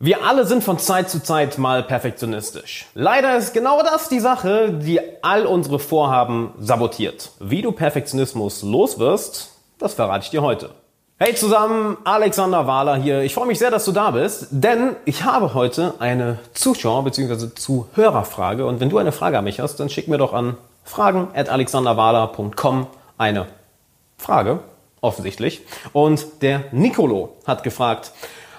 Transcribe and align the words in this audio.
Wir 0.00 0.24
alle 0.24 0.46
sind 0.46 0.62
von 0.62 0.78
Zeit 0.78 1.10
zu 1.10 1.20
Zeit 1.20 1.58
mal 1.58 1.82
perfektionistisch. 1.82 2.86
Leider 2.94 3.36
ist 3.36 3.52
genau 3.52 3.82
das 3.82 4.08
die 4.08 4.20
Sache, 4.20 4.72
die 4.72 5.00
all 5.22 5.44
unsere 5.44 5.80
Vorhaben 5.80 6.52
sabotiert. 6.60 7.32
Wie 7.40 7.62
du 7.62 7.72
Perfektionismus 7.72 8.62
loswirst, 8.62 9.50
das 9.80 9.94
verrate 9.94 10.22
ich 10.22 10.30
dir 10.30 10.42
heute. 10.42 10.70
Hey 11.18 11.34
zusammen, 11.34 11.96
Alexander 12.04 12.68
Wahler 12.68 12.94
hier. 12.94 13.22
Ich 13.22 13.34
freue 13.34 13.48
mich 13.48 13.58
sehr, 13.58 13.72
dass 13.72 13.86
du 13.86 13.90
da 13.90 14.12
bist, 14.12 14.46
denn 14.52 14.94
ich 15.04 15.24
habe 15.24 15.52
heute 15.52 15.94
eine 15.98 16.38
Zuschauer- 16.54 17.02
bzw. 17.02 17.56
Zuhörerfrage. 17.56 18.66
Und 18.66 18.78
wenn 18.78 18.90
du 18.90 18.98
eine 18.98 19.10
Frage 19.10 19.36
an 19.36 19.42
mich 19.44 19.58
hast, 19.58 19.80
dann 19.80 19.90
schick 19.90 20.06
mir 20.06 20.18
doch 20.18 20.32
an 20.32 20.56
fragen.alexanderwahler.com 20.84 22.86
eine 23.18 23.46
Frage, 24.16 24.60
offensichtlich. 25.00 25.62
Und 25.92 26.24
der 26.42 26.66
Nicolo 26.70 27.36
hat 27.48 27.64
gefragt, 27.64 28.12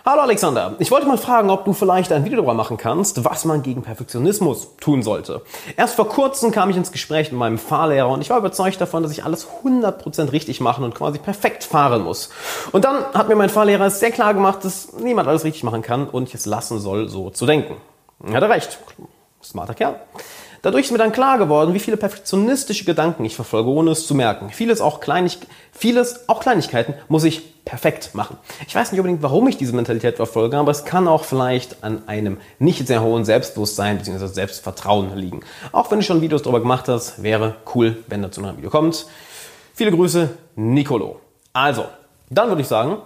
Hallo 0.05 0.21
Alexander, 0.21 0.75
ich 0.79 0.91
wollte 0.91 1.07
mal 1.07 1.17
fragen, 1.17 1.49
ob 1.49 1.65
du 1.65 1.73
vielleicht 1.73 2.13
ein 2.13 2.23
Video 2.23 2.37
darüber 2.37 2.53
machen 2.53 2.77
kannst, 2.77 3.25
was 3.25 3.43
man 3.43 3.63
gegen 3.63 3.81
Perfektionismus 3.81 4.77
tun 4.77 5.03
sollte. 5.03 5.41
Erst 5.75 5.95
vor 5.95 6.07
kurzem 6.07 6.51
kam 6.51 6.69
ich 6.69 6.77
ins 6.77 6.93
Gespräch 6.93 7.31
mit 7.31 7.39
meinem 7.39 7.57
Fahrlehrer 7.57 8.07
und 8.07 8.21
ich 8.21 8.29
war 8.29 8.37
überzeugt 8.37 8.79
davon, 8.79 9.03
dass 9.03 9.11
ich 9.11 9.25
alles 9.25 9.45
100% 9.65 10.31
richtig 10.31 10.61
machen 10.61 10.85
und 10.85 10.95
quasi 10.95 11.19
perfekt 11.19 11.65
fahren 11.65 12.03
muss. 12.03 12.29
Und 12.71 12.85
dann 12.85 13.03
hat 13.13 13.27
mir 13.27 13.35
mein 13.35 13.49
Fahrlehrer 13.49 13.89
sehr 13.89 14.11
klar 14.11 14.33
gemacht, 14.33 14.63
dass 14.63 14.93
niemand 14.93 15.27
alles 15.27 15.43
richtig 15.43 15.63
machen 15.63 15.81
kann 15.81 16.07
und 16.07 16.29
ich 16.29 16.35
es 16.35 16.45
lassen 16.45 16.79
soll, 16.79 17.09
so 17.09 17.29
zu 17.29 17.45
denken. 17.45 17.75
Er 18.25 18.35
hatte 18.35 18.49
recht. 18.49 18.79
Smarter 19.43 19.73
Kerl. 19.73 19.99
Dadurch 20.61 20.85
ist 20.85 20.91
mir 20.91 20.97
dann 20.97 21.11
klar 21.11 21.37
geworden, 21.37 21.73
wie 21.73 21.79
viele 21.79 21.97
perfektionistische 21.97 22.83
Gedanken 22.83 23.23
ich 23.23 23.35
verfolge, 23.35 23.69
ohne 23.69 23.91
es 23.91 24.05
zu 24.05 24.13
merken. 24.13 24.49
Vieles 24.49 24.81
auch, 24.81 24.99
Kleinig 24.99 25.39
vieles, 25.71 26.27
auch 26.27 26.41
Kleinigkeiten, 26.41 26.93
muss 27.07 27.23
ich 27.23 27.63
perfekt 27.63 28.15
machen. 28.15 28.37
Ich 28.67 28.75
weiß 28.75 28.91
nicht 28.91 28.99
unbedingt, 28.99 29.21
warum 29.21 29.47
ich 29.47 29.57
diese 29.57 29.73
Mentalität 29.73 30.17
verfolge, 30.17 30.57
aber 30.57 30.71
es 30.71 30.85
kann 30.85 31.07
auch 31.07 31.23
vielleicht 31.23 31.83
an 31.83 32.01
einem 32.07 32.37
nicht 32.57 32.87
sehr 32.87 33.01
hohen 33.01 33.25
Selbstbewusstsein 33.25 33.97
bzw. 33.97 34.27
Selbstvertrauen 34.27 35.15
liegen. 35.15 35.41
Auch 35.71 35.89
wenn 35.91 35.99
du 35.99 36.05
schon 36.05 36.21
Videos 36.21 36.41
darüber 36.41 36.59
gemacht 36.59 36.87
hast, 36.87 37.23
wäre 37.23 37.55
cool, 37.75 38.03
wenn 38.07 38.21
dazu 38.21 38.41
noch 38.41 38.49
ein 38.49 38.57
Video 38.57 38.69
kommt. 38.69 39.05
Viele 39.73 39.91
Grüße, 39.91 40.29
Nicolo. 40.55 41.21
Also, 41.53 41.85
dann 42.29 42.49
würde 42.49 42.61
ich 42.61 42.67
sagen, 42.67 42.97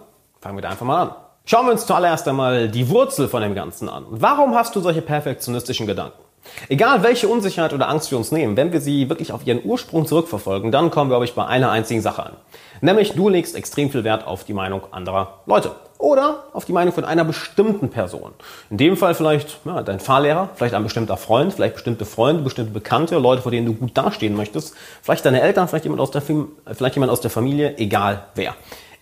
fangen 0.41 0.57
wir 0.57 0.61
da 0.61 0.69
einfach 0.69 0.85
mal 0.85 1.01
an. 1.03 1.15
Schauen 1.45 1.65
wir 1.65 1.73
uns 1.73 1.85
zuallererst 1.85 2.27
einmal 2.27 2.69
die 2.69 2.89
Wurzel 2.89 3.27
von 3.27 3.41
dem 3.41 3.53
Ganzen 3.53 3.89
an. 3.89 4.05
Warum 4.09 4.55
hast 4.55 4.75
du 4.75 4.79
solche 4.79 5.01
perfektionistischen 5.01 5.85
Gedanken? 5.85 6.22
Egal 6.69 7.03
welche 7.03 7.27
Unsicherheit 7.27 7.73
oder 7.73 7.89
Angst 7.89 8.11
wir 8.11 8.17
uns 8.17 8.31
nehmen, 8.31 8.57
wenn 8.57 8.71
wir 8.71 8.81
sie 8.81 9.09
wirklich 9.09 9.31
auf 9.31 9.45
ihren 9.45 9.63
Ursprung 9.63 10.05
zurückverfolgen, 10.05 10.71
dann 10.71 10.91
kommen 10.91 11.09
wir, 11.09 11.15
glaube 11.15 11.25
ich, 11.25 11.33
bei 11.33 11.45
einer 11.45 11.71
einzigen 11.71 12.01
Sache 12.01 12.23
an. 12.23 12.33
Nämlich, 12.81 13.13
du 13.13 13.29
legst 13.29 13.55
extrem 13.55 13.89
viel 13.89 14.03
Wert 14.03 14.27
auf 14.27 14.43
die 14.43 14.53
Meinung 14.53 14.81
anderer 14.91 15.39
Leute. 15.45 15.71
Oder 15.97 16.43
auf 16.51 16.65
die 16.65 16.73
Meinung 16.73 16.93
von 16.93 17.05
einer 17.05 17.23
bestimmten 17.23 17.89
Person. 17.89 18.33
In 18.69 18.77
dem 18.77 18.97
Fall 18.97 19.15
vielleicht 19.15 19.59
ja, 19.63 19.81
dein 19.81 20.01
Fahrlehrer, 20.01 20.49
vielleicht 20.55 20.73
ein 20.73 20.83
bestimmter 20.83 21.15
Freund, 21.15 21.53
vielleicht 21.53 21.75
bestimmte 21.75 22.03
Freunde, 22.03 22.43
bestimmte 22.43 22.73
Bekannte, 22.73 23.17
Leute, 23.19 23.41
vor 23.41 23.51
denen 23.51 23.67
du 23.67 23.73
gut 23.73 23.97
dastehen 23.97 24.35
möchtest, 24.35 24.75
vielleicht 25.01 25.25
deine 25.25 25.41
Eltern, 25.41 25.69
vielleicht 25.69 25.85
jemand 25.85 26.01
aus 26.01 26.11
der, 26.11 26.21
vielleicht 26.21 26.95
jemand 26.95 27.09
aus 27.09 27.21
der 27.21 27.31
Familie, 27.31 27.77
egal 27.77 28.25
wer. 28.35 28.53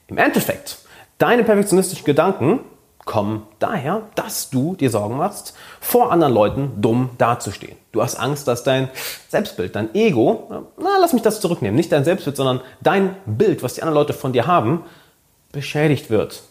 Im 0.07 0.19
Endeffekt, 0.19 0.77
deine 1.17 1.43
perfektionistischen 1.43 2.05
Gedanken 2.05 2.59
kommen 3.05 3.47
daher, 3.59 4.03
dass 4.15 4.49
du 4.49 4.75
dir 4.75 4.89
Sorgen 4.89 5.17
machst, 5.17 5.55
vor 5.79 6.11
anderen 6.11 6.33
Leuten 6.33 6.81
dumm 6.81 7.09
dazustehen. 7.17 7.75
Du 7.91 8.01
hast 8.01 8.15
Angst, 8.15 8.47
dass 8.47 8.63
dein 8.63 8.89
Selbstbild, 9.27 9.75
dein 9.75 9.93
Ego, 9.95 10.65
na, 10.77 10.97
lass 10.99 11.13
mich 11.13 11.21
das 11.21 11.41
zurücknehmen, 11.41 11.75
nicht 11.75 11.91
dein 11.91 12.05
Selbstbild, 12.05 12.37
sondern 12.37 12.61
dein 12.81 13.15
Bild, 13.25 13.63
was 13.63 13.73
die 13.73 13.81
anderen 13.81 13.99
Leute 13.99 14.13
von 14.13 14.33
dir 14.33 14.47
haben, 14.47 14.83
beschädigt 15.51 16.09
wird. 16.09 16.43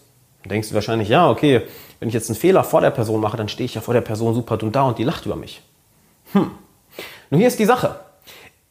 Dann 0.43 0.49
denkst 0.49 0.69
du 0.69 0.75
wahrscheinlich, 0.75 1.09
ja, 1.09 1.29
okay, 1.29 1.61
wenn 1.99 2.09
ich 2.09 2.13
jetzt 2.13 2.29
einen 2.29 2.39
Fehler 2.39 2.63
vor 2.63 2.81
der 2.81 2.91
Person 2.91 3.21
mache, 3.21 3.37
dann 3.37 3.47
stehe 3.47 3.65
ich 3.65 3.75
ja 3.75 3.81
vor 3.81 3.93
der 3.93 4.01
Person 4.01 4.33
super 4.33 4.57
dumm 4.57 4.71
da 4.71 4.83
und 4.83 4.97
die 4.97 5.03
lacht 5.03 5.25
über 5.25 5.35
mich. 5.35 5.61
Hm. 6.33 6.51
Nun 7.29 7.39
hier 7.39 7.47
ist 7.47 7.59
die 7.59 7.65
Sache. 7.65 7.99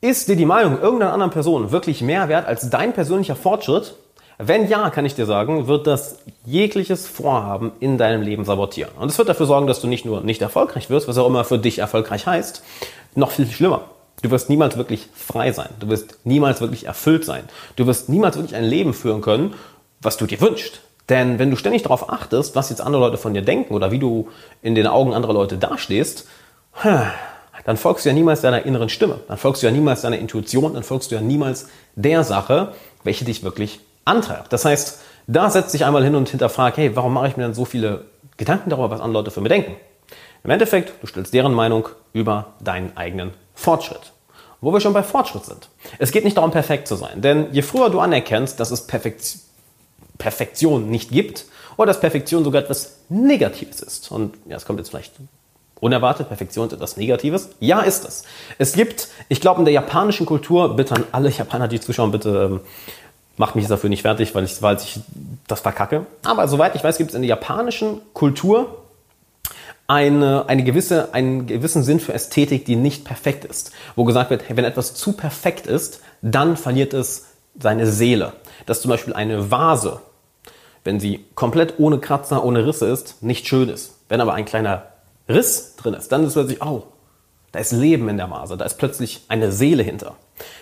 Ist 0.01 0.29
dir 0.29 0.37
die 0.37 0.47
Meinung 0.47 0.81
irgendeiner 0.81 1.13
anderen 1.13 1.31
Person 1.31 1.73
wirklich 1.73 2.03
mehr 2.03 2.29
wert 2.29 2.47
als 2.47 2.71
dein 2.71 2.93
persönlicher 2.93 3.37
Fortschritt, 3.37 3.95
wenn 4.43 4.69
ja, 4.69 4.91
kann 4.91 5.05
ich 5.05 5.15
dir 5.15 5.27
sagen, 5.27 5.67
wird 5.67 5.87
das 5.87 6.19
jegliches 6.47 7.07
Vorhaben 7.07 7.73
in 7.81 7.99
deinem 7.99 8.23
Leben 8.23 8.45
sabotieren. 8.45 8.93
Und 8.99 9.11
es 9.11 9.19
wird 9.19 9.29
dafür 9.29 9.47
sorgen, 9.47 9.67
dass 9.67 9.81
du 9.81 9.87
nicht 9.87 10.05
nur 10.05 10.23
nicht 10.23 10.41
erfolgreich 10.41 10.89
wirst, 10.89 11.09
was 11.09 11.19
auch 11.19 11.27
immer 11.27 11.45
für 11.45 11.59
dich 11.59 11.79
erfolgreich 11.79 12.27
heißt, 12.27 12.63
noch 13.15 13.33
viel, 13.33 13.47
schlimmer. 13.51 13.83
Du 14.23 14.31
wirst 14.31 14.49
niemals 14.51 14.77
wirklich 14.77 15.09
frei 15.15 15.53
sein. 15.53 15.69
Du 15.79 15.89
wirst 15.89 16.19
niemals 16.25 16.61
wirklich 16.61 16.87
erfüllt 16.87 17.25
sein. 17.25 17.45
Du 17.77 17.87
wirst 17.87 18.09
niemals 18.09 18.37
wirklich 18.37 18.55
ein 18.55 18.65
Leben 18.65 18.95
führen 18.95 19.21
können, 19.21 19.55
was 20.01 20.17
du 20.17 20.27
dir 20.27 20.41
wünschst. 20.41 20.81
Denn 21.09 21.39
wenn 21.39 21.51
du 21.51 21.57
ständig 21.57 21.83
darauf 21.83 22.11
achtest, 22.11 22.55
was 22.55 22.71
jetzt 22.71 22.81
andere 22.81 23.03
Leute 23.03 23.17
von 23.17 23.35
dir 23.35 23.43
denken 23.43 23.75
oder 23.75 23.91
wie 23.91 23.99
du 23.99 24.29
in 24.63 24.75
den 24.75 24.87
Augen 24.87 25.13
anderer 25.13 25.33
Leute 25.33 25.59
dastehst, 25.59 26.27
dann 27.65 27.77
folgst 27.77 28.05
du 28.05 28.11
ja 28.11 28.15
niemals 28.15 28.43
deiner 28.43 28.65
inneren 28.65 28.89
Stimme. 28.89 29.21
Dann 29.27 29.37
folgst 29.37 29.63
du 29.63 29.67
ja 29.67 29.73
niemals 29.73 30.03
deiner 30.03 30.19
Intuition. 30.19 30.75
Dann 30.75 30.83
folgst 30.83 31.11
du 31.11 31.17
ja 31.17 31.21
niemals 31.21 31.69
der 31.95 32.23
Sache, 32.25 32.73
welche 33.03 33.25
dich 33.25 33.43
wirklich 33.43 33.81
antreibt. 34.05 34.53
Das 34.53 34.65
heißt, 34.65 35.01
da 35.27 35.51
setzt 35.51 35.71
sich 35.71 35.85
einmal 35.85 36.05
hin 36.05 36.15
und 36.15 36.29
hinterfragt, 36.29 36.77
hey, 36.77 36.95
warum 36.97 37.15
mache 37.15 37.29
ich 37.29 37.37
mir 37.37 37.45
denn 37.45 37.55
so 37.55 37.65
viele 37.65 38.07
Gedanken 38.37 38.71
darüber, 38.71 38.91
was 38.91 39.01
andere 39.01 39.23
Leute 39.23 39.31
für 39.31 39.41
mir 39.41 39.49
denken? 39.49 39.77
Im 40.43 40.51
Endeffekt, 40.51 40.93
du 41.03 41.07
stellst 41.07 41.35
deren 41.35 41.55
Meinung 41.55 41.89
über 42.13 42.55
deinen 42.61 42.97
eigenen 42.97 43.33
Fortschritt. 43.55 44.13
Wo 44.61 44.73
wir 44.73 44.81
schon 44.81 44.93
bei 44.93 45.03
Fortschritt 45.03 45.45
sind. 45.45 45.69
Es 45.99 46.13
geht 46.13 46.25
nicht 46.25 46.37
darum, 46.37 46.51
perfekt 46.51 46.89
zu 46.89 46.97
sein. 46.97 47.23
Denn 47.23 47.49
je 47.53 47.63
früher 47.63 47.91
du 47.91 48.01
anerkennst, 48.01 48.61
dass 48.61 48.71
es 48.71 48.87
Perfekt 48.87 49.39
Perfektion 50.19 50.91
nicht 50.91 51.11
gibt 51.11 51.47
oder 51.77 51.87
dass 51.87 52.01
Perfektion 52.01 52.45
sogar 52.45 52.63
etwas 52.63 52.99
Negatives 53.09 53.81
ist. 53.81 54.13
Und 54.13 54.35
ja, 54.47 54.57
es 54.57 54.67
kommt 54.67 54.79
jetzt 54.79 54.91
vielleicht 54.91 55.15
unerwartet, 55.81 56.29
Perfektion 56.29 56.67
ist 56.67 56.75
etwas 56.75 56.97
Negatives. 56.99 57.51
Ja, 57.59 57.81
ist 57.81 58.07
es. 58.07 58.25
Es 58.59 58.75
gibt, 58.75 59.09
ich 59.29 59.41
glaube, 59.41 59.61
in 59.61 59.65
der 59.65 59.73
japanischen 59.73 60.27
Kultur, 60.27 60.77
bitte 60.77 60.95
an 60.95 61.05
alle 61.11 61.31
Japaner, 61.31 61.69
die 61.69 61.81
zuschauen, 61.81 62.11
bitte 62.11 62.51
ähm, 62.51 62.61
macht 63.37 63.57
mich 63.57 63.67
dafür 63.67 63.91
nicht 63.91 64.03
fertig, 64.03 64.35
weil 64.35 64.45
ich, 64.45 64.61
weil 64.63 64.77
ich 64.77 65.01
das 65.47 65.61
verkacke. 65.61 66.07
Aber 66.25 66.47
soweit 66.49 66.75
ich 66.75 66.85
weiß, 66.85 66.99
gibt 66.99 67.11
es 67.11 67.17
in 67.17 67.23
der 67.23 67.29
japanischen 67.29 68.01
Kultur 68.13 68.81
eine, 69.87 70.49
eine 70.49 70.63
gewisse, 70.63 71.15
einen 71.15 71.47
gewissen 71.47 71.83
Sinn 71.83 71.99
für 71.99 72.15
Ästhetik, 72.15 72.65
die 72.65 72.77
nicht 72.77 73.05
perfekt 73.05 73.45
ist. 73.45 73.73
Wo 73.97 74.05
gesagt 74.05 74.31
wird, 74.31 74.45
wenn 74.49 74.65
etwas 74.65 74.95
zu 74.95 75.13
perfekt 75.13 75.67
ist, 75.67 76.01
dann 76.23 76.57
verliert 76.57 76.95
es 76.95 77.27
seine 77.59 77.87
Seele. 77.87 78.35
Dass 78.67 78.83
zum 78.83 78.91
Beispiel 78.91 79.15
eine 79.15 79.51
Vase, 79.51 80.01
wenn 80.85 81.01
sie 81.01 81.25
komplett 81.35 81.75
ohne 81.79 81.99
Kratzer, 81.99 82.45
ohne 82.45 82.67
Risse 82.67 82.87
ist, 82.87 83.23
nicht 83.23 83.49
schön 83.49 83.69
ist. 83.69 83.95
Wenn 84.09 84.21
aber 84.21 84.35
ein 84.35 84.45
kleiner 84.45 84.85
Riss 85.29 85.75
drin 85.77 85.95
ist, 85.95 86.13
dann 86.13 86.25
ist 86.25 86.35
plötzlich, 86.35 86.63
oh, 86.63 86.85
da 87.53 87.59
ist 87.59 87.73
Leben 87.73 88.09
in 88.09 88.17
der 88.17 88.31
Vase, 88.31 88.57
da 88.57 88.65
ist 88.65 88.79
plötzlich 88.79 89.23
eine 89.29 89.51
Seele 89.51 89.83
hinter. 89.83 90.15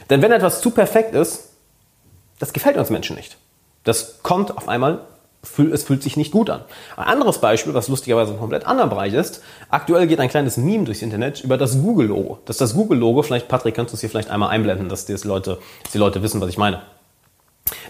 Denn 0.09 0.23
wenn 0.23 0.33
etwas 0.33 0.61
zu 0.62 0.71
perfekt 0.71 1.15
ist, 1.15 1.47
das 2.38 2.53
gefällt 2.53 2.76
uns 2.76 2.91
Menschen 2.91 3.16
nicht. 3.16 3.37
Das 3.84 4.22
kommt 4.22 4.56
auf 4.56 4.69
einmal, 4.69 5.00
es 5.72 5.82
fühlt 5.84 6.03
sich 6.03 6.16
nicht 6.16 6.32
gut 6.32 6.50
an. 6.50 6.62
Ein 6.97 7.06
anderes 7.06 7.38
Beispiel, 7.38 7.72
was 7.75 7.88
lustigerweise 7.88 8.32
ein 8.32 8.38
komplett 8.38 8.66
anderer 8.66 8.88
Bereich 8.88 9.15
ist, 9.15 9.43
aktuell 9.71 10.06
geht 10.06 10.21
ein 10.21 10.28
kleines 10.28 10.56
Meme 10.56 10.84
durchs 10.84 11.03
Internet 11.03 11.43
über 11.43 11.56
das 11.56 11.81
Google-Logo. 11.81 12.41
Das 12.44 12.54
ist 12.54 12.60
das 12.60 12.75
Google-Logo, 12.75 13.22
vielleicht 13.22 13.49
Patrick, 13.49 13.75
kannst 13.75 13.93
du 13.93 13.97
es 13.97 14.00
hier 14.00 14.10
vielleicht 14.10 14.31
einmal 14.31 14.50
einblenden, 14.50 14.88
dass 14.88 15.06
die 15.06 15.15
Leute, 15.25 15.59
dass 15.82 15.93
die 15.93 15.99
Leute 15.99 16.22
wissen, 16.22 16.41
was 16.41 16.49
ich 16.49 16.59
meine. 16.59 16.82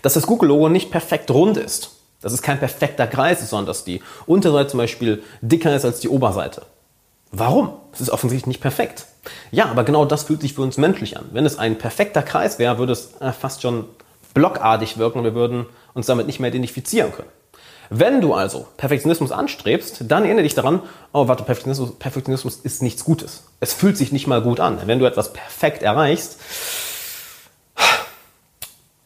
Dass 0.03 0.15
das 0.15 0.27
Google-Logo 0.27 0.69
nicht 0.69 0.91
perfekt 0.91 1.31
rund 1.31 1.57
ist. 1.57 1.93
Dass 2.21 2.33
es 2.33 2.43
kein 2.43 2.59
perfekter 2.59 3.07
Kreis 3.07 3.43
ist, 3.43 3.51
sondern 3.51 3.67
dass 3.67 3.85
die 3.85 4.03
Unterseite 4.27 4.71
zum 4.71 4.79
Beispiel 4.79 5.23
dicker 5.41 5.75
ist 5.75 5.85
als 5.85 6.01
die 6.01 6.09
Oberseite. 6.09 6.63
Warum? 7.31 7.73
Es 7.93 8.01
ist 8.01 8.11
offensichtlich 8.11 8.47
nicht 8.47 8.61
perfekt. 8.61 9.07
Ja, 9.51 9.67
aber 9.67 9.85
genau 9.85 10.05
das 10.05 10.25
fühlt 10.25 10.41
sich 10.41 10.55
für 10.55 10.63
uns 10.63 10.79
menschlich 10.79 11.17
an. 11.17 11.27
Wenn 11.33 11.47
es 11.47 11.59
ein 11.59 11.79
perfekter 11.79 12.23
Kreis 12.23 12.59
wäre, 12.59 12.79
würde 12.79 12.93
es 12.93 13.13
äh, 13.21 13.33
fast 13.33 13.63
schon 13.63 13.85
blockartig 14.35 14.99
wirken 14.99 15.19
und 15.19 15.25
wir 15.25 15.35
würden 15.35 15.67
uns 15.95 16.07
damit 16.07 16.27
nicht 16.27 16.41
mehr 16.41 16.51
identifizieren 16.51 17.13
können. 17.13 17.31
Wenn 17.91 18.21
du 18.21 18.35
also 18.35 18.67
Perfektionismus 18.77 19.33
anstrebst, 19.33 20.05
dann 20.09 20.25
erinnere 20.25 20.43
dich 20.43 20.55
daran, 20.55 20.83
oh 21.13 21.27
warte, 21.27 21.45
Perfektionismus, 21.45 21.99
Perfektionismus 21.99 22.57
ist 22.57 22.83
nichts 22.83 23.05
Gutes. 23.05 23.45
Es 23.61 23.73
fühlt 23.73 23.97
sich 23.97 24.13
nicht 24.13 24.27
mal 24.27 24.43
gut 24.43 24.61
an. 24.61 24.79
Wenn 24.85 24.99
du 24.99 25.07
etwas 25.07 25.33
perfekt 25.33 25.83
erreichst, 25.83 26.39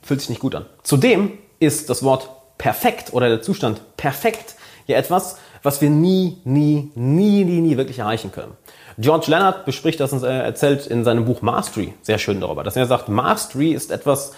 fühlt 0.02 0.20
sich 0.20 0.30
nicht 0.30 0.40
gut 0.40 0.54
an. 0.56 0.66
Zudem 0.82 1.38
ist 1.60 1.90
das 1.90 2.02
Wort 2.02 2.28
perfekt 2.58 3.12
oder 3.12 3.28
der 3.28 3.42
Zustand 3.42 3.96
perfekt 3.96 4.56
ja 4.86 4.96
etwas, 4.96 5.36
was 5.62 5.80
wir 5.80 5.90
nie, 5.90 6.38
nie, 6.44 6.90
nie, 6.96 7.44
nie, 7.44 7.60
nie 7.60 7.76
wirklich 7.76 8.00
erreichen 8.00 8.32
können. 8.32 8.56
George 8.98 9.26
Leonard 9.28 9.64
bespricht 9.64 10.00
das 10.00 10.12
und 10.12 10.22
erzählt 10.24 10.86
in 10.86 11.04
seinem 11.04 11.24
Buch 11.24 11.40
Mastery 11.40 11.94
sehr 12.02 12.18
schön 12.18 12.40
darüber, 12.40 12.64
dass 12.64 12.76
er 12.76 12.86
sagt, 12.86 13.08
Mastery 13.08 13.72
ist 13.72 13.90
etwas, 13.90 14.32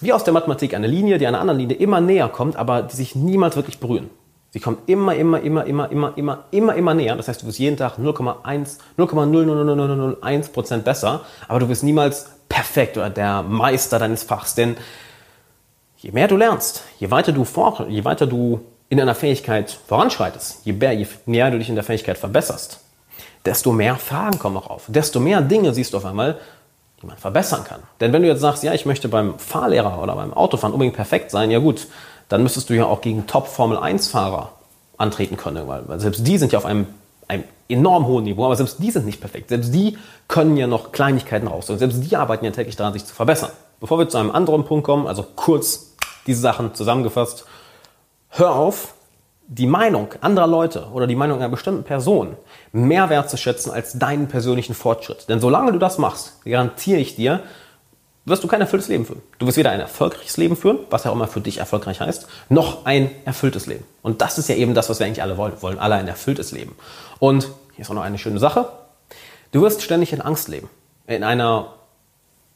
wie 0.00 0.12
aus 0.12 0.24
der 0.24 0.32
Mathematik 0.32 0.74
eine 0.74 0.86
Linie, 0.86 1.18
die 1.18 1.26
einer 1.26 1.40
anderen 1.40 1.58
Linie 1.58 1.76
immer 1.76 2.00
näher 2.00 2.28
kommt, 2.28 2.56
aber 2.56 2.82
die 2.82 2.96
sich 2.96 3.14
niemals 3.14 3.56
wirklich 3.56 3.78
berühren. 3.78 4.10
Sie 4.50 4.60
kommen 4.60 4.78
immer, 4.86 5.14
immer, 5.14 5.40
immer, 5.40 5.66
immer, 5.66 5.90
immer, 5.90 6.16
immer, 6.16 6.44
immer, 6.50 6.74
immer 6.74 6.94
näher. 6.94 7.16
Das 7.16 7.28
heißt, 7.28 7.42
du 7.42 7.46
wirst 7.46 7.58
jeden 7.58 7.76
Tag 7.76 7.98
0,1, 7.98 8.78
0,00001 8.96 10.52
Prozent 10.52 10.84
besser, 10.84 11.20
aber 11.48 11.60
du 11.60 11.68
wirst 11.68 11.82
niemals 11.82 12.30
perfekt 12.48 12.96
oder 12.96 13.10
der 13.10 13.42
Meister 13.42 13.98
deines 13.98 14.22
Fachs. 14.22 14.54
Denn 14.54 14.76
je 15.98 16.12
mehr 16.12 16.28
du 16.28 16.36
lernst, 16.36 16.82
je 16.98 17.10
weiter 17.10 17.32
du, 17.32 17.44
vor, 17.44 17.86
je 17.88 18.04
weiter 18.04 18.26
du 18.26 18.60
in 18.88 19.00
einer 19.00 19.14
Fähigkeit 19.14 19.70
voranschreitest, 19.86 20.64
je 20.64 20.72
mehr, 20.72 20.92
je 20.92 21.06
mehr 21.26 21.50
du 21.50 21.58
dich 21.58 21.68
in 21.68 21.74
der 21.74 21.84
Fähigkeit 21.84 22.16
verbesserst, 22.16 22.80
desto 23.44 23.70
mehr 23.72 23.96
Fragen 23.96 24.38
kommen 24.38 24.56
auch 24.56 24.70
auf. 24.70 24.84
Desto 24.88 25.20
mehr 25.20 25.42
Dinge 25.42 25.74
siehst 25.74 25.92
du 25.92 25.98
auf 25.98 26.06
einmal, 26.06 26.38
die 27.00 27.06
man 27.06 27.16
verbessern 27.16 27.64
kann. 27.64 27.80
Denn 28.00 28.12
wenn 28.12 28.22
du 28.22 28.28
jetzt 28.28 28.40
sagst, 28.40 28.62
ja, 28.62 28.74
ich 28.74 28.86
möchte 28.86 29.08
beim 29.08 29.38
Fahrlehrer 29.38 30.02
oder 30.02 30.16
beim 30.16 30.32
Autofahren 30.32 30.72
unbedingt 30.72 30.96
perfekt 30.96 31.30
sein, 31.30 31.50
ja 31.50 31.58
gut, 31.58 31.86
dann 32.28 32.42
müsstest 32.42 32.70
du 32.70 32.74
ja 32.74 32.86
auch 32.86 33.00
gegen 33.00 33.26
Top-Formel-1-Fahrer 33.26 34.52
antreten 34.96 35.36
können, 35.36 35.68
weil, 35.68 35.84
selbst 36.00 36.26
die 36.26 36.38
sind 36.38 36.52
ja 36.52 36.58
auf 36.58 36.64
einem, 36.64 36.86
einem 37.28 37.44
enorm 37.68 38.06
hohen 38.06 38.24
Niveau, 38.24 38.44
aber 38.44 38.56
selbst 38.56 38.78
die 38.80 38.90
sind 38.90 39.06
nicht 39.06 39.20
perfekt. 39.20 39.50
Selbst 39.50 39.72
die 39.72 39.96
können 40.26 40.56
ja 40.56 40.66
noch 40.66 40.92
Kleinigkeiten 40.92 41.46
raus 41.46 41.70
und 41.70 41.78
selbst 41.78 42.02
die 42.02 42.16
arbeiten 42.16 42.44
ja 42.44 42.50
täglich 42.50 42.76
daran, 42.76 42.92
sich 42.92 43.04
zu 43.04 43.14
verbessern. 43.14 43.50
Bevor 43.80 43.98
wir 43.98 44.08
zu 44.08 44.18
einem 44.18 44.32
anderen 44.32 44.64
Punkt 44.64 44.84
kommen, 44.84 45.06
also 45.06 45.24
kurz 45.36 45.94
diese 46.26 46.40
Sachen 46.40 46.74
zusammengefasst, 46.74 47.46
hör 48.30 48.54
auf, 48.54 48.94
die 49.48 49.66
Meinung 49.66 50.08
anderer 50.20 50.46
Leute 50.46 50.88
oder 50.92 51.06
die 51.06 51.16
Meinung 51.16 51.38
einer 51.38 51.48
bestimmten 51.48 51.82
Person 51.82 52.36
mehr 52.72 53.08
wertzuschätzen 53.08 53.72
als 53.72 53.94
deinen 53.98 54.28
persönlichen 54.28 54.74
Fortschritt. 54.74 55.28
Denn 55.28 55.40
solange 55.40 55.72
du 55.72 55.78
das 55.78 55.96
machst, 55.96 56.44
garantiere 56.44 57.00
ich 57.00 57.16
dir, 57.16 57.40
wirst 58.26 58.44
du 58.44 58.48
kein 58.48 58.60
erfülltes 58.60 58.88
Leben 58.88 59.06
führen. 59.06 59.22
Du 59.38 59.46
wirst 59.46 59.56
weder 59.56 59.70
ein 59.70 59.80
erfolgreiches 59.80 60.36
Leben 60.36 60.54
führen, 60.54 60.80
was 60.90 61.04
ja 61.04 61.10
auch 61.10 61.14
immer 61.14 61.28
für 61.28 61.40
dich 61.40 61.58
erfolgreich 61.58 62.00
heißt, 62.00 62.28
noch 62.50 62.84
ein 62.84 63.10
erfülltes 63.24 63.64
Leben. 63.64 63.84
Und 64.02 64.20
das 64.20 64.36
ist 64.36 64.50
ja 64.50 64.54
eben 64.54 64.74
das, 64.74 64.90
was 64.90 64.98
wir 64.98 65.06
eigentlich 65.06 65.22
alle 65.22 65.38
wollen. 65.38 65.52
Wir 65.52 65.62
wollen 65.62 65.78
alle 65.78 65.94
ein 65.94 66.08
erfülltes 66.08 66.52
Leben. 66.52 66.76
Und 67.18 67.48
hier 67.74 67.82
ist 67.82 67.90
auch 67.90 67.94
noch 67.94 68.02
eine 68.02 68.18
schöne 68.18 68.38
Sache. 68.38 68.68
Du 69.52 69.62
wirst 69.62 69.80
ständig 69.80 70.12
in 70.12 70.20
Angst 70.20 70.48
leben, 70.48 70.68
in 71.06 71.24
einer 71.24 71.72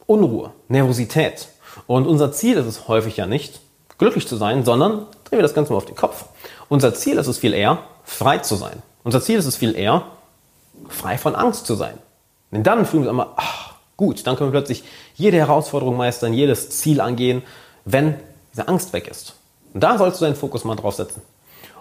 Unruhe, 0.04 0.50
Nervosität. 0.68 1.48
Und 1.86 2.06
unser 2.06 2.32
Ziel 2.32 2.58
ist 2.58 2.66
es 2.66 2.86
häufig 2.86 3.16
ja 3.16 3.26
nicht, 3.26 3.60
glücklich 3.96 4.28
zu 4.28 4.36
sein, 4.36 4.62
sondern 4.66 5.06
drehen 5.24 5.38
wir 5.38 5.42
das 5.42 5.54
Ganze 5.54 5.72
mal 5.72 5.78
auf 5.78 5.86
den 5.86 5.96
Kopf. 5.96 6.26
Unser 6.72 6.94
Ziel 6.94 7.19
ist 7.19 7.26
es 7.26 7.36
viel 7.36 7.52
eher, 7.52 7.80
frei 8.02 8.38
zu 8.38 8.56
sein. 8.56 8.82
Unser 9.04 9.20
Ziel 9.20 9.38
ist 9.38 9.44
es 9.44 9.56
viel 9.56 9.76
eher, 9.76 10.04
frei 10.88 11.19
von 11.19 11.34
Angst 11.34 11.66
zu 11.66 11.74
sein. 11.74 11.98
Denn 12.50 12.62
dann 12.62 12.86
fühlen 12.86 13.02
wir 13.02 13.10
uns 13.10 13.14
immer, 13.14 13.34
ach, 13.36 13.74
gut, 13.98 14.26
dann 14.26 14.36
können 14.36 14.50
wir 14.50 14.58
plötzlich 14.58 14.82
jede 15.14 15.36
Herausforderung 15.36 15.98
meistern, 15.98 16.32
jedes 16.32 16.70
Ziel 16.70 17.02
angehen, 17.02 17.42
wenn 17.84 18.14
diese 18.52 18.69
Angst 18.69 18.94
weg 18.94 19.06
ist. 19.06 19.34
Und 19.74 19.82
da 19.82 19.98
sollst 19.98 20.19
du 20.19 20.24
deinen 20.24 20.34
Fokus 20.34 20.64
mal 20.64 20.74
drauf 20.74 20.94
setzen. 20.94 21.20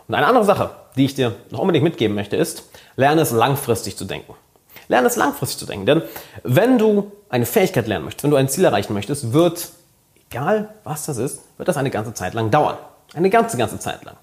Und 0.09 0.13
eine 0.13 0.27
andere 0.27 0.43
Sache, 0.43 0.71
die 0.97 1.05
ich 1.05 1.15
dir 1.15 1.35
noch 1.51 1.59
unbedingt 1.59 1.85
mitgeben 1.85 2.13
möchte, 2.13 2.35
ist, 2.35 2.65
lerne 2.97 3.21
es 3.21 3.31
langfristig 3.31 3.95
zu 3.95 4.03
denken. 4.03 4.33
Lerne 4.89 5.07
es 5.07 5.15
langfristig 5.15 5.57
zu 5.57 5.67
denken. 5.67 5.85
Denn 5.85 6.01
wenn 6.43 6.77
du 6.77 7.13
eine 7.29 7.45
Fähigkeit 7.45 7.88
lernen 7.88 8.03
möchtest, 8.03 8.25
wenn 8.25 8.31
du 8.31 8.35
ein 8.35 8.49
Ziel 8.49 8.65
erreichen 8.65 8.93
möchtest, 8.93 9.31
wird, 9.31 9.69
egal 10.29 10.67
was 10.83 11.05
das 11.05 11.15
ist, 11.15 11.43
wird 11.55 11.69
das 11.69 11.77
eine 11.77 11.91
ganze 11.91 12.13
Zeit 12.13 12.33
lang 12.33 12.51
dauern. 12.51 12.75
Eine 13.13 13.29
ganze, 13.29 13.57
ganze 13.57 13.77
Zeit 13.79 14.03
lang. 14.05 14.15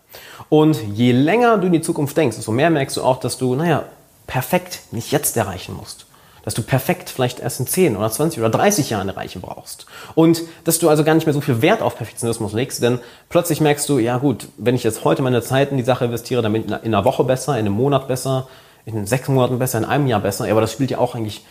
Und 0.48 0.78
je 0.94 1.12
länger 1.12 1.58
du 1.58 1.66
in 1.66 1.72
die 1.72 1.80
Zukunft 1.80 2.16
denkst, 2.16 2.36
desto 2.36 2.52
mehr 2.52 2.70
merkst 2.70 2.96
du 2.96 3.02
auch, 3.02 3.20
dass 3.20 3.36
du, 3.36 3.54
naja, 3.54 3.84
perfekt 4.26 4.80
nicht 4.92 5.12
jetzt 5.12 5.36
erreichen 5.36 5.76
musst. 5.76 6.06
Dass 6.44 6.54
du 6.54 6.62
perfekt 6.62 7.10
vielleicht 7.10 7.40
erst 7.40 7.60
in 7.60 7.66
10 7.66 7.96
oder 7.96 8.10
20 8.10 8.38
oder 8.38 8.48
30 8.48 8.88
Jahren 8.88 9.08
erreichen 9.08 9.42
brauchst. 9.42 9.86
Und 10.14 10.42
dass 10.64 10.78
du 10.78 10.88
also 10.88 11.04
gar 11.04 11.14
nicht 11.14 11.26
mehr 11.26 11.34
so 11.34 11.42
viel 11.42 11.60
Wert 11.60 11.82
auf 11.82 11.96
Perfektionismus 11.96 12.54
legst, 12.54 12.82
denn 12.82 13.00
plötzlich 13.28 13.60
merkst 13.60 13.86
du, 13.88 13.98
ja 13.98 14.16
gut, 14.16 14.48
wenn 14.56 14.74
ich 14.74 14.84
jetzt 14.84 15.04
heute 15.04 15.20
meine 15.20 15.42
Zeit 15.42 15.70
in 15.70 15.76
die 15.76 15.82
Sache 15.82 16.06
investiere, 16.06 16.40
dann 16.40 16.52
bin 16.52 16.64
ich 16.64 16.68
in 16.68 16.94
einer 16.94 17.04
Woche 17.04 17.24
besser, 17.24 17.54
in 17.54 17.66
einem 17.66 17.74
Monat 17.74 18.08
besser, 18.08 18.48
in 18.86 19.06
sechs 19.06 19.28
Monaten 19.28 19.58
besser, 19.58 19.78
in 19.78 19.84
einem 19.84 20.06
Jahr 20.06 20.20
besser, 20.20 20.50
aber 20.50 20.62
das 20.62 20.72
spielt 20.72 20.90
ja 20.90 20.98
auch 20.98 21.14
eigentlich, 21.14 21.44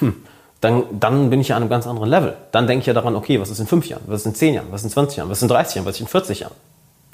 hm, 0.00 0.22
dann, 0.60 0.84
dann 0.92 1.30
bin 1.30 1.40
ich 1.40 1.48
ja 1.48 1.56
an 1.56 1.62
einem 1.62 1.70
ganz 1.70 1.86
anderen 1.86 2.08
Level. 2.08 2.36
Dann 2.52 2.66
denke 2.66 2.80
ich 2.80 2.86
ja 2.86 2.92
daran, 2.92 3.16
okay, 3.16 3.40
was 3.40 3.50
ist 3.50 3.60
in 3.60 3.66
fünf 3.66 3.86
Jahren, 3.86 4.02
was 4.06 4.22
ist 4.22 4.26
in 4.26 4.34
zehn 4.34 4.54
Jahren, 4.54 4.66
was 4.70 4.80
ist 4.80 4.86
in 4.86 4.90
20 4.90 5.16
Jahren, 5.18 5.30
was 5.30 5.38
ist 5.38 5.42
in 5.42 5.48
30 5.48 5.74
Jahren, 5.76 5.86
was 5.86 5.94
ist 5.96 6.00
in 6.00 6.06
40 6.06 6.40
Jahren. 6.40 6.54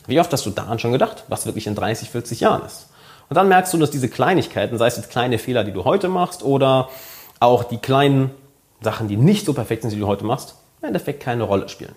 Wie 0.07 0.21
oft 0.21 0.33
hast 0.33 0.47
du 0.47 0.51
daran 0.51 0.79
schon 0.79 0.93
gedacht, 0.93 1.25
was 1.29 1.47
wirklich 1.47 1.67
in 1.67 1.75
30, 1.75 2.11
40 2.11 2.41
Jahren 2.41 2.65
ist? 2.65 2.89
Und 3.29 3.37
dann 3.37 3.49
merkst 3.49 3.73
du, 3.73 3.79
dass 3.79 3.91
diese 3.91 4.09
Kleinigkeiten, 4.09 4.77
sei 4.77 4.89
es 4.89 4.97
jetzt 4.97 5.11
kleine 5.11 5.39
Fehler, 5.39 5.63
die 5.63 5.73
du 5.73 5.85
heute 5.85 6.09
machst 6.09 6.43
oder 6.43 6.89
auch 7.39 7.65
die 7.65 7.79
kleinen 7.79 8.31
Sachen, 8.81 9.09
die 9.09 9.17
nicht 9.17 9.47
so 9.47 9.53
perfekt 9.53 9.83
sind, 9.83 9.93
die 9.93 9.99
du 9.99 10.07
heute 10.07 10.25
machst, 10.25 10.57
im 10.81 10.89
Endeffekt 10.89 11.23
keine 11.23 11.45
Rolle 11.45 11.69
spielen. 11.69 11.95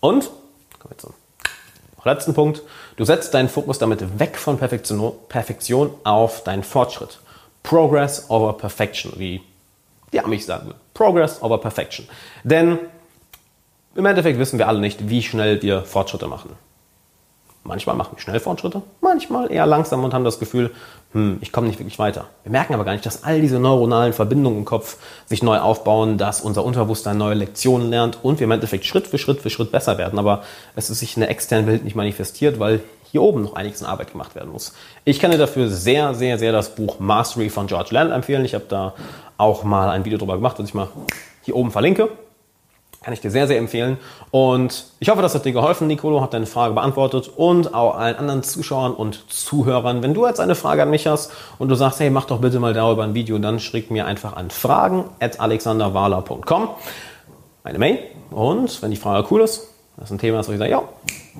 Und, 0.00 0.30
kommen 0.78 0.90
wir 0.90 0.98
zum 0.98 1.14
letzten 2.04 2.34
Punkt, 2.34 2.62
du 2.96 3.04
setzt 3.04 3.34
deinen 3.34 3.48
Fokus 3.48 3.78
damit 3.78 4.18
weg 4.18 4.36
von 4.36 4.58
Perfektion, 4.58 5.12
Perfektion 5.28 5.90
auf 6.04 6.44
deinen 6.44 6.62
Fortschritt. 6.62 7.20
Progress 7.62 8.28
over 8.28 8.54
Perfection, 8.54 9.12
wie 9.16 9.40
die 10.12 10.20
Amis 10.20 10.46
sagen 10.46 10.74
Progress 10.94 11.42
over 11.42 11.58
Perfection. 11.58 12.08
Denn 12.44 12.78
im 13.94 14.06
Endeffekt 14.06 14.38
wissen 14.38 14.58
wir 14.58 14.68
alle 14.68 14.80
nicht, 14.80 15.08
wie 15.08 15.22
schnell 15.22 15.62
wir 15.62 15.82
Fortschritte 15.82 16.26
machen. 16.26 16.50
Manchmal 17.72 17.96
machen 17.96 18.16
wir 18.16 18.20
schnell 18.20 18.38
Fortschritte, 18.38 18.82
manchmal 19.00 19.50
eher 19.50 19.64
langsam 19.64 20.04
und 20.04 20.12
haben 20.12 20.24
das 20.24 20.38
Gefühl, 20.38 20.72
hm, 21.12 21.38
ich 21.40 21.52
komme 21.52 21.68
nicht 21.68 21.78
wirklich 21.78 21.98
weiter. 21.98 22.26
Wir 22.42 22.52
merken 22.52 22.74
aber 22.74 22.84
gar 22.84 22.92
nicht, 22.92 23.06
dass 23.06 23.24
all 23.24 23.40
diese 23.40 23.58
neuronalen 23.58 24.12
Verbindungen 24.12 24.58
im 24.58 24.64
Kopf 24.66 24.98
sich 25.24 25.42
neu 25.42 25.58
aufbauen, 25.58 26.18
dass 26.18 26.42
unser 26.42 26.66
Unterbewusstsein 26.66 27.16
neue 27.16 27.32
Lektionen 27.32 27.88
lernt 27.88 28.18
und 28.22 28.40
wir 28.40 28.44
im 28.44 28.50
Endeffekt 28.50 28.84
Schritt 28.84 29.06
für 29.06 29.16
Schritt 29.16 29.40
für 29.40 29.48
Schritt 29.48 29.72
besser 29.72 29.96
werden. 29.96 30.18
Aber 30.18 30.42
es 30.76 30.90
ist 30.90 30.98
sich 30.98 31.16
in 31.16 31.20
der 31.20 31.30
externen 31.30 31.66
Welt 31.66 31.82
nicht 31.82 31.96
manifestiert, 31.96 32.60
weil 32.60 32.80
hier 33.10 33.22
oben 33.22 33.40
noch 33.40 33.54
einiges 33.54 33.80
in 33.80 33.86
Arbeit 33.86 34.12
gemacht 34.12 34.34
werden 34.34 34.52
muss. 34.52 34.74
Ich 35.06 35.18
kann 35.18 35.30
dir 35.30 35.38
dafür 35.38 35.70
sehr, 35.70 36.12
sehr, 36.12 36.38
sehr 36.38 36.52
das 36.52 36.74
Buch 36.74 37.00
Mastery 37.00 37.48
von 37.48 37.68
George 37.68 37.88
Land 37.92 38.12
empfehlen. 38.12 38.44
Ich 38.44 38.52
habe 38.52 38.66
da 38.68 38.92
auch 39.38 39.64
mal 39.64 39.88
ein 39.88 40.04
Video 40.04 40.18
drüber 40.18 40.34
gemacht, 40.34 40.58
das 40.58 40.68
ich 40.68 40.74
mal 40.74 40.88
hier 41.40 41.56
oben 41.56 41.70
verlinke. 41.70 42.10
Kann 43.02 43.12
ich 43.12 43.20
dir 43.20 43.30
sehr, 43.30 43.46
sehr 43.46 43.58
empfehlen. 43.58 43.98
Und 44.30 44.84
ich 45.00 45.08
hoffe, 45.08 45.22
das 45.22 45.34
hat 45.34 45.44
dir 45.44 45.52
geholfen. 45.52 45.88
Nicolo 45.88 46.20
hat 46.20 46.34
deine 46.34 46.46
Frage 46.46 46.74
beantwortet 46.74 47.30
und 47.36 47.74
auch 47.74 47.96
allen 47.96 48.16
anderen 48.16 48.42
Zuschauern 48.42 48.92
und 48.94 49.30
Zuhörern. 49.30 50.02
Wenn 50.02 50.14
du 50.14 50.26
jetzt 50.26 50.40
eine 50.40 50.54
Frage 50.54 50.82
an 50.82 50.90
mich 50.90 51.06
hast 51.06 51.32
und 51.58 51.68
du 51.68 51.74
sagst, 51.74 52.00
hey, 52.00 52.10
mach 52.10 52.26
doch 52.26 52.40
bitte 52.40 52.60
mal 52.60 52.74
darüber 52.74 53.02
ein 53.04 53.14
Video, 53.14 53.38
dann 53.38 53.58
schick 53.58 53.90
mir 53.90 54.06
einfach 54.06 54.36
an 54.36 54.50
fragen 54.50 55.04
at 55.20 55.40
alexanderwala.com 55.40 56.68
eine 57.64 57.78
Mail. 57.78 57.98
Und 58.30 58.82
wenn 58.82 58.90
die 58.90 58.96
Frage 58.96 59.26
cool 59.30 59.42
ist, 59.42 59.68
das 59.96 60.06
ist 60.06 60.12
ein 60.12 60.18
Thema, 60.18 60.38
das 60.38 60.48
ich 60.48 60.58
sage, 60.58 60.70
ja, 60.70 60.82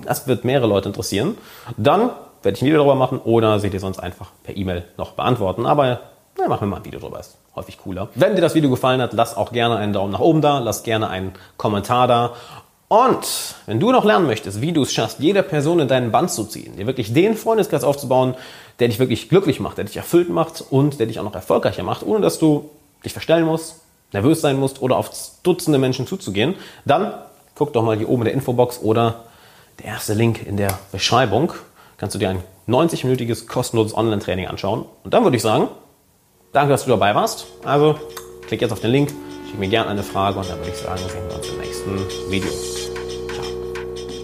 das 0.05 0.27
wird 0.27 0.45
mehrere 0.45 0.67
Leute 0.67 0.89
interessieren, 0.89 1.37
dann 1.77 2.11
werde 2.43 2.55
ich 2.55 2.61
ein 2.61 2.65
Video 2.65 2.79
darüber 2.79 2.95
machen 2.95 3.19
oder 3.19 3.59
seht 3.59 3.73
ihr 3.73 3.79
sonst 3.79 3.99
einfach 3.99 4.31
per 4.43 4.55
E-Mail 4.55 4.85
noch 4.97 5.13
beantworten. 5.13 5.65
Aber 5.65 6.01
na, 6.37 6.47
machen 6.47 6.61
wir 6.61 6.67
mal 6.67 6.77
ein 6.77 6.85
Video 6.85 6.99
drüber. 6.99 7.19
Ist 7.19 7.37
häufig 7.55 7.77
cooler. 7.77 8.09
Wenn 8.15 8.35
dir 8.35 8.41
das 8.41 8.55
Video 8.55 8.69
gefallen 8.69 9.01
hat, 9.01 9.13
lass 9.13 9.37
auch 9.37 9.51
gerne 9.51 9.77
einen 9.77 9.93
Daumen 9.93 10.11
nach 10.11 10.19
oben 10.19 10.41
da, 10.41 10.59
lass 10.59 10.83
gerne 10.83 11.09
einen 11.09 11.33
Kommentar 11.57 12.07
da. 12.07 12.33
Und 12.87 13.55
wenn 13.65 13.79
du 13.79 13.91
noch 13.91 14.05
lernen 14.05 14.27
möchtest, 14.27 14.61
wie 14.61 14.71
du 14.71 14.83
es 14.83 14.93
schaffst, 14.93 15.19
jede 15.19 15.41
Person 15.41 15.79
in 15.79 15.87
deinen 15.87 16.11
Band 16.11 16.31
zu 16.31 16.43
ziehen, 16.43 16.75
dir 16.75 16.85
wirklich 16.85 17.13
den 17.13 17.35
Freundeskreis 17.35 17.83
aufzubauen, 17.83 18.35
der 18.79 18.87
dich 18.87 18.99
wirklich 18.99 19.29
glücklich 19.29 19.59
macht, 19.59 19.77
der 19.77 19.85
dich 19.85 19.97
erfüllt 19.97 20.29
macht 20.29 20.63
und 20.69 20.99
der 20.99 21.07
dich 21.07 21.19
auch 21.19 21.23
noch 21.23 21.33
erfolgreicher 21.33 21.83
macht, 21.83 22.03
ohne 22.05 22.21
dass 22.21 22.39
du 22.39 22.69
dich 23.03 23.13
verstellen 23.13 23.45
musst, 23.45 23.81
nervös 24.11 24.41
sein 24.41 24.59
musst 24.59 24.81
oder 24.81 24.97
auf 24.97 25.09
Dutzende 25.41 25.79
Menschen 25.79 26.07
zuzugehen, 26.07 26.55
dann 26.85 27.13
guck 27.55 27.73
doch 27.73 27.83
mal 27.83 27.97
hier 27.97 28.09
oben 28.09 28.21
in 28.21 28.25
der 28.25 28.33
Infobox 28.33 28.79
oder 28.81 29.23
der 29.79 29.87
erste 29.87 30.13
Link 30.13 30.45
in 30.45 30.57
der 30.57 30.77
Beschreibung. 30.91 31.53
Kannst 31.97 32.15
du 32.15 32.19
dir 32.19 32.29
ein 32.29 32.43
90-minütiges 32.67 33.47
kostenloses 33.47 33.95
Online-Training 33.95 34.47
anschauen. 34.47 34.85
Und 35.03 35.13
dann 35.13 35.23
würde 35.23 35.37
ich 35.37 35.43
sagen, 35.43 35.67
Danke, 36.53 36.71
dass 36.71 36.85
du 36.85 36.91
dabei 36.91 37.15
warst. 37.15 37.47
Also, 37.65 37.95
klick 38.47 38.61
jetzt 38.61 38.71
auf 38.71 38.79
den 38.79 38.91
Link, 38.91 39.11
schick 39.49 39.59
mir 39.59 39.67
gerne 39.67 39.89
eine 39.89 40.03
Frage 40.03 40.37
und 40.37 40.47
dann 40.47 40.59
würde 40.59 40.69
ich 40.69 40.77
sagen, 40.77 41.01
sehen 41.09 41.27
wir 41.27 41.35
uns 41.35 41.49
im 41.49 41.57
nächsten 41.59 42.31
Video. 42.31 42.82